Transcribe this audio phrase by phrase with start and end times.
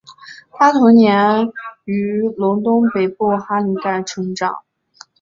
[0.53, 1.13] 她童年
[1.85, 4.63] 于伦敦北部哈林盖成长。